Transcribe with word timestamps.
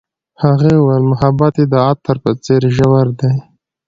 هغې 0.43 0.73
وویل 0.77 1.03
محبت 1.11 1.53
یې 1.61 1.65
د 1.73 1.75
عطر 1.87 2.15
په 2.23 2.29
څېر 2.43 2.61
ژور 2.77 3.07
دی. 3.19 3.33